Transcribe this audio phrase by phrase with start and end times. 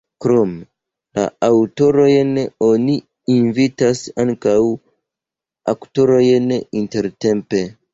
[0.25, 0.53] Krom
[1.19, 2.33] la aŭtorojn
[2.69, 2.97] oni
[3.37, 4.59] invitas ankaŭ
[5.77, 7.67] aktorojn intertempe.